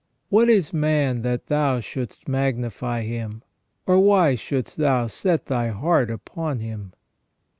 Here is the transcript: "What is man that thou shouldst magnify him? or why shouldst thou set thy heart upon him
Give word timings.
"What 0.29 0.49
is 0.49 0.73
man 0.73 1.21
that 1.21 1.45
thou 1.45 1.79
shouldst 1.79 2.27
magnify 2.27 3.03
him? 3.03 3.43
or 3.85 3.99
why 3.99 4.33
shouldst 4.33 4.77
thou 4.77 5.05
set 5.05 5.45
thy 5.45 5.67
heart 5.67 6.09
upon 6.09 6.57
him 6.59 6.93